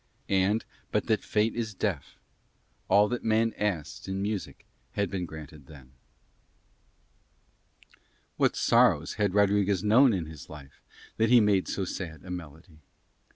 And, 0.29 0.65
but 0.91 1.05
that 1.05 1.23
Fate 1.23 1.53
is 1.53 1.75
deaf, 1.75 2.17
all 2.87 3.07
that 3.09 3.23
man 3.23 3.53
asks 3.53 4.07
in 4.07 4.19
music 4.19 4.65
had 4.93 5.11
been 5.11 5.27
granted 5.27 5.67
then. 5.67 5.91
What 8.35 8.55
sorrows 8.55 9.13
had 9.21 9.35
Rodriguez 9.35 9.83
known 9.83 10.11
in 10.11 10.25
his 10.25 10.49
life 10.49 10.81
that 11.17 11.29
he 11.29 11.39
made 11.39 11.67
so 11.67 11.85
sad 11.85 12.25
a 12.25 12.31
melody? 12.31 12.79